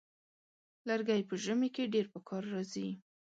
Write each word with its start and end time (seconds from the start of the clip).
لرګی 0.87 1.21
په 1.29 1.35
ژمي 1.43 1.69
کې 1.75 1.91
ډېر 1.93 2.05
پکار 2.13 2.43
راځي. 2.53 2.89